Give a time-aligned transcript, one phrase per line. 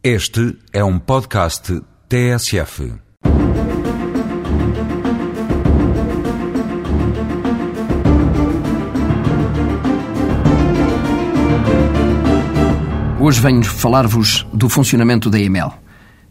[0.00, 2.92] Este é um podcast TSF.
[13.20, 15.87] Hoje venho falar-vos do funcionamento da EML.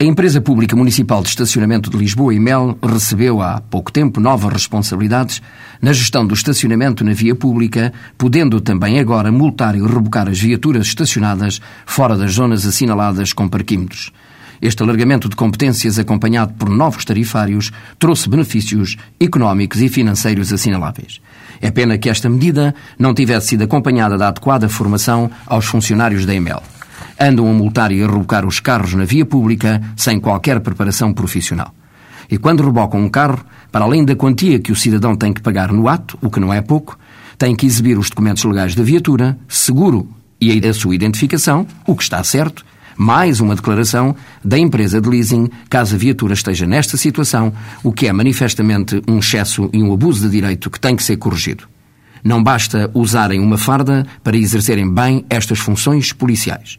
[0.00, 5.42] A Empresa Pública Municipal de Estacionamento de Lisboa, EML, recebeu há pouco tempo novas responsabilidades
[5.82, 10.86] na gestão do estacionamento na via pública, podendo também agora multar e rebocar as viaturas
[10.86, 14.12] estacionadas fora das zonas assinaladas com parquímetros.
[14.62, 21.20] Este alargamento de competências, acompanhado por novos tarifários, trouxe benefícios económicos e financeiros assinaláveis.
[21.60, 26.32] É pena que esta medida não tivesse sido acompanhada da adequada formação aos funcionários da
[26.32, 26.77] EML
[27.20, 31.74] andam a multar e a rebocar os carros na via pública sem qualquer preparação profissional.
[32.30, 35.72] E quando rebocam um carro, para além da quantia que o cidadão tem que pagar
[35.72, 36.98] no ato, o que não é pouco,
[37.38, 40.08] tem que exibir os documentos legais da viatura, seguro
[40.40, 42.64] e a sua identificação, o que está certo,
[42.96, 48.08] mais uma declaração da empresa de leasing, caso a viatura esteja nesta situação, o que
[48.08, 51.64] é manifestamente um excesso e um abuso de direito que tem que ser corrigido.
[52.24, 56.78] Não basta usarem uma farda para exercerem bem estas funções policiais.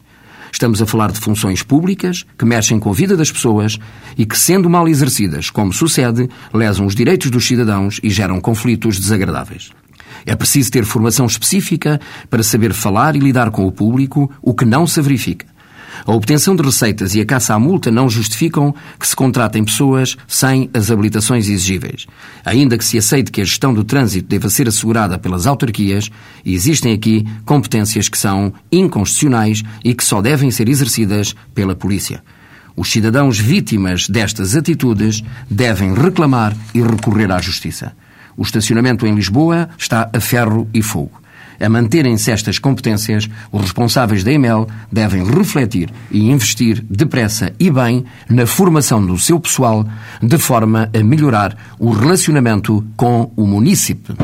[0.52, 3.78] Estamos a falar de funções públicas que mexem com a vida das pessoas
[4.16, 8.98] e que, sendo mal exercidas, como sucede, lesam os direitos dos cidadãos e geram conflitos
[8.98, 9.70] desagradáveis.
[10.26, 14.64] É preciso ter formação específica para saber falar e lidar com o público, o que
[14.64, 15.46] não se verifica.
[16.06, 20.16] A obtenção de receitas e a caça à multa não justificam que se contratem pessoas
[20.26, 22.06] sem as habilitações exigíveis.
[22.44, 26.10] Ainda que se aceite que a gestão do trânsito deva ser assegurada pelas autarquias,
[26.44, 32.22] existem aqui competências que são inconstitucionais e que só devem ser exercidas pela polícia.
[32.76, 37.92] Os cidadãos vítimas destas atitudes devem reclamar e recorrer à justiça.
[38.36, 41.20] O estacionamento em Lisboa está a ferro e fogo
[41.60, 48.04] a manterem-se estas competências, os responsáveis da EML devem refletir e investir depressa e bem
[48.28, 49.86] na formação do seu pessoal,
[50.22, 54.14] de forma a melhorar o relacionamento com o munícipe.